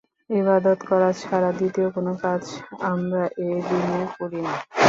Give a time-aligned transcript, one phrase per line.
[0.31, 2.43] ইবাদত করা ছাড়া দ্বিতীয় কোন কাজ
[2.91, 4.53] আমরা এ দিনে করি না।